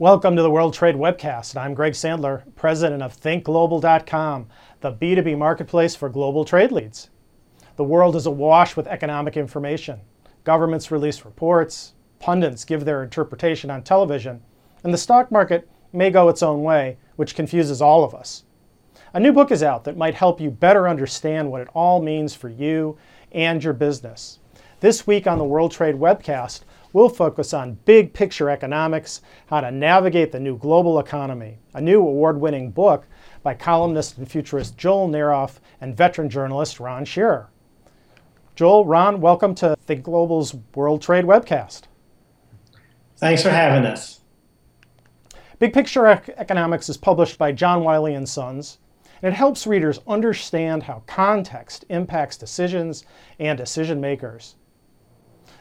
[0.00, 1.60] Welcome to the World Trade Webcast.
[1.60, 4.48] I'm Greg Sandler, president of ThinkGlobal.com,
[4.80, 7.10] the B2B marketplace for global trade leads.
[7.76, 10.00] The world is awash with economic information.
[10.42, 14.40] Governments release reports, pundits give their interpretation on television,
[14.82, 18.44] and the stock market may go its own way, which confuses all of us.
[19.12, 22.34] A new book is out that might help you better understand what it all means
[22.34, 22.96] for you
[23.32, 24.38] and your business.
[24.80, 26.62] This week on the World Trade Webcast,
[26.92, 32.00] we'll focus on big picture economics, how to navigate the new global economy, a new
[32.00, 33.06] award winning book
[33.42, 37.50] by columnist and futurist Joel Naroff and veteran journalist Ron Scherer.
[38.54, 41.82] Joel, Ron, welcome to Think Global's World Trade Webcast.
[43.16, 44.20] Thanks for having us.
[45.58, 48.78] Big Picture Economics is published by John Wiley and Sons,
[49.22, 53.04] and it helps readers understand how context impacts decisions
[53.38, 54.56] and decision makers.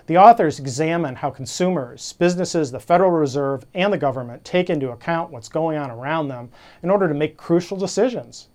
[0.09, 5.29] The authors examine how consumers, businesses, the Federal Reserve, and the government take into account
[5.29, 6.49] what's going on around them
[6.81, 8.47] in order to make crucial decisions.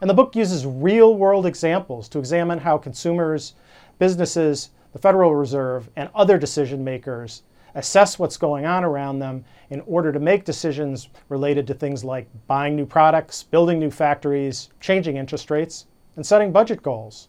[0.00, 3.54] And the book uses real world examples to examine how consumers,
[3.98, 7.42] businesses, the Federal Reserve, and other decision makers
[7.74, 12.28] assess what's going on around them in order to make decisions related to things like
[12.46, 17.26] buying new products, building new factories, changing interest rates, and setting budget goals.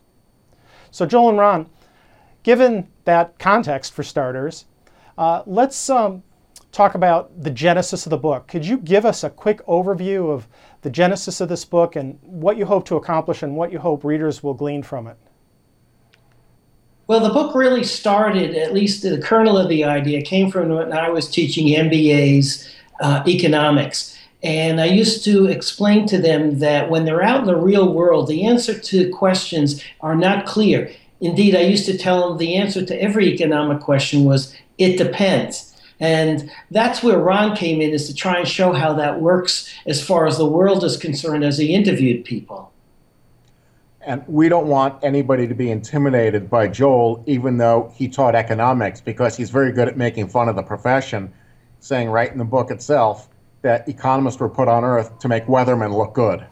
[0.91, 1.69] So, Joel and Ron,
[2.44, 4.66] given that context for starters,
[5.17, 6.23] uh, let's um,
[6.72, 8.47] talk about the genesis of the book.
[8.47, 10.47] Could you give us a quick overview of
[10.81, 14.03] the genesis of this book and what you hope to accomplish and what you hope
[14.03, 15.17] readers will glean from it?
[17.05, 20.94] Well, the book really started, at least the kernel of the idea came from when
[20.94, 22.69] I was teaching MBAs
[23.02, 24.17] uh, economics.
[24.41, 28.27] And I used to explain to them that when they're out in the real world,
[28.27, 30.91] the answer to questions are not clear.
[31.23, 35.73] Indeed, I used to tell them the answer to every economic question was, it depends.
[36.02, 40.05] And that's where Ron came in, is to try and show how that works as
[40.05, 42.73] far as the world is concerned as he interviewed people.
[44.02, 48.99] And we don't want anybody to be intimidated by Joel, even though he taught economics,
[48.99, 51.31] because he's very good at making fun of the profession,
[51.80, 53.30] saying right in the book itself
[53.61, 56.45] that economists were put on earth to make weathermen look good.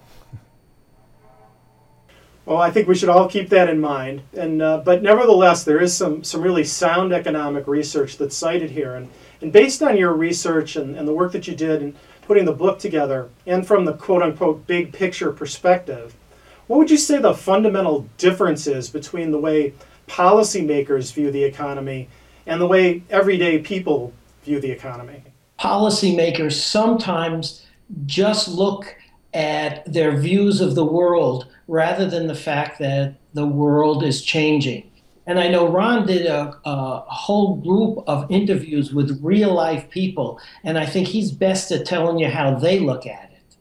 [2.45, 4.23] Well, I think we should all keep that in mind.
[4.33, 8.95] And uh, but nevertheless, there is some some really sound economic research that's cited here,
[8.95, 9.09] and
[9.41, 12.53] and based on your research and, and the work that you did in putting the
[12.53, 16.15] book together, and from the quote unquote big picture perspective,
[16.67, 19.73] what would you say the fundamental difference is between the way
[20.07, 22.09] policymakers view the economy
[22.45, 24.13] and the way everyday people
[24.43, 25.23] view the economy?
[25.59, 27.65] Policymakers sometimes
[28.05, 28.95] just look
[29.33, 34.91] at their views of the world rather than the fact that the world is changing.
[35.27, 40.39] And I know Ron did a, a, whole group of interviews with real life people,
[40.63, 43.55] and I think he's best at telling you how they look at it.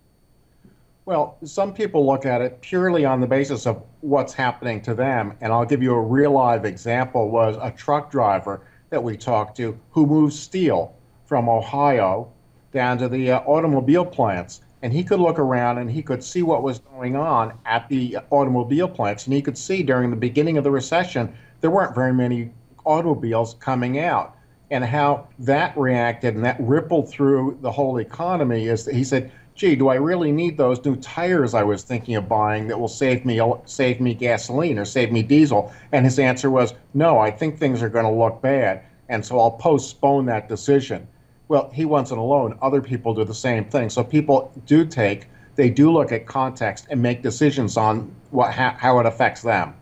[1.04, 5.34] Well, some people look at it purely on the basis of what's happening to them,
[5.40, 9.56] and I'll give you a real live example was a truck driver that we talked
[9.58, 10.94] to who moved steel
[11.26, 12.32] from Ohio
[12.72, 16.42] down to the uh, automobile plants and he could look around and he could see
[16.42, 19.26] what was going on at the automobile plants.
[19.26, 22.50] And he could see during the beginning of the recession there weren't very many
[22.86, 24.36] automobiles coming out.
[24.70, 29.32] And how that reacted and that rippled through the whole economy is that he said
[29.56, 32.86] gee do i really need those new tires i was thinking of buying that will
[32.86, 35.72] save me save me gasoline or save me diesel?
[35.90, 38.82] And his answer was no i think things are going to look bad.
[39.08, 41.06] And so i'll postpone that decision
[41.50, 42.56] well, he wasn't alone.
[42.62, 43.90] Other people do the same thing.
[43.90, 48.76] So people do take, they do look at context and make decisions on what how,
[48.78, 49.74] how it affects them.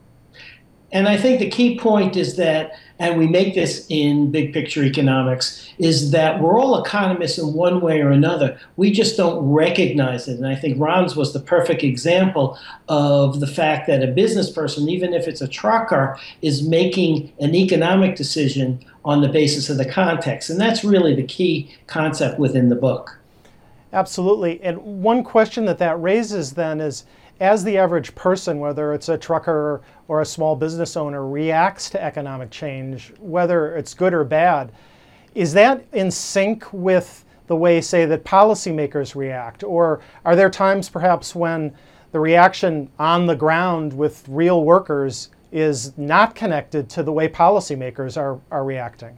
[0.91, 4.82] And I think the key point is that, and we make this in big picture
[4.82, 8.59] economics, is that we're all economists in one way or another.
[8.76, 10.38] We just don't recognize it.
[10.38, 14.89] And I think Ron's was the perfect example of the fact that a business person,
[14.89, 19.89] even if it's a trucker, is making an economic decision on the basis of the
[19.89, 20.48] context.
[20.48, 23.18] And that's really the key concept within the book.
[23.92, 24.60] Absolutely.
[24.62, 27.04] And one question that that raises then is
[27.40, 32.02] as the average person, whether it's a trucker or a small business owner, reacts to
[32.02, 34.72] economic change, whether it's good or bad,
[35.34, 39.62] is that in sync with the way, say, that policymakers react?
[39.62, 41.74] Or are there times perhaps when
[42.12, 48.16] the reaction on the ground with real workers is not connected to the way policymakers
[48.16, 49.16] are, are reacting?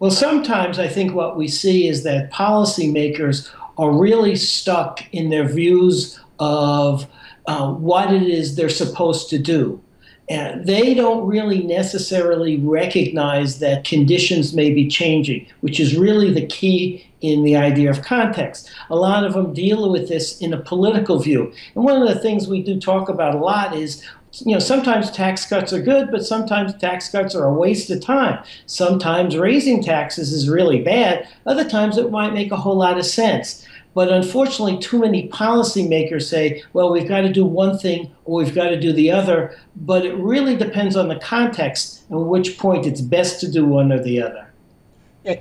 [0.00, 5.48] Well, sometimes I think what we see is that policymakers are really stuck in their
[5.48, 7.06] views of
[7.46, 9.80] uh, what it is they're supposed to do.
[10.28, 16.46] And they don't really necessarily recognize that conditions may be changing, which is really the
[16.46, 18.70] key in the idea of context.
[18.88, 21.52] A lot of them deal with this in a political view.
[21.74, 24.02] And one of the things we do talk about a lot is
[24.40, 28.00] you know, sometimes tax cuts are good, but sometimes tax cuts are a waste of
[28.00, 28.42] time.
[28.66, 31.28] Sometimes raising taxes is really bad.
[31.46, 33.64] Other times it might make a whole lot of sense.
[33.94, 38.54] But unfortunately, too many policymakers say, well, we've got to do one thing or we've
[38.54, 39.56] got to do the other.
[39.76, 43.92] But it really depends on the context and which point it's best to do one
[43.92, 44.52] or the other.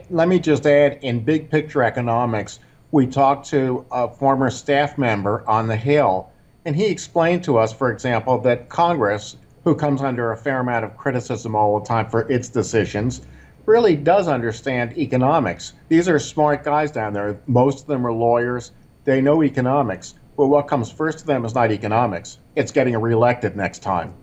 [0.09, 2.59] Let me just add in big picture economics,
[2.91, 6.29] we talked to a former staff member on the Hill
[6.65, 10.85] and he explained to us, for example, that Congress, who comes under a fair amount
[10.85, 13.21] of criticism all the time for its decisions,
[13.65, 15.73] really does understand economics.
[15.87, 17.39] These are smart guys down there.
[17.47, 18.71] Most of them are lawyers.
[19.05, 20.15] They know economics.
[20.35, 24.13] But what comes first to them is not economics, it's getting reelected next time.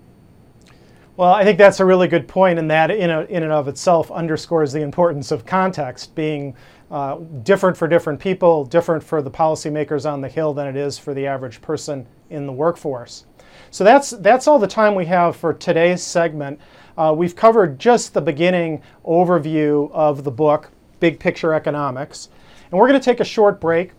[1.17, 3.69] Well, I think that's a really good point, and that in, a, in and of
[3.69, 6.57] itself underscores the importance of context being
[6.91, 10.99] uh, different for different people, different for the policymakers on the Hill than it is
[10.99, 13.27] for the average person in the workforce.
[13.71, 16.61] So that's, that's all the time we have for today's segment.
[16.97, 22.29] Uh, we've covered just the beginning overview of the book, Big Picture Economics.
[22.71, 23.93] And we're going to take a short break.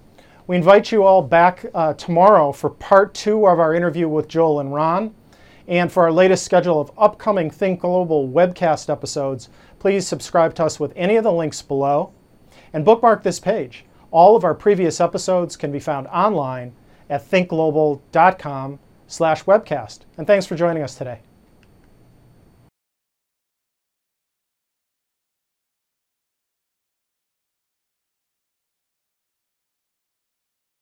[0.48, 4.60] We invite you all back uh, tomorrow for part two of our interview with Joel
[4.60, 5.16] and Ron.
[5.68, 9.50] And for our latest schedule of upcoming Think Global webcast episodes,
[9.80, 12.12] please subscribe to us with any of the links below
[12.74, 13.86] and bookmark this page.
[14.12, 16.74] All of our previous episodes can be found online
[17.10, 18.80] at thinkglobal.com
[19.12, 20.00] slash webcast.
[20.18, 21.20] And thanks for joining us today.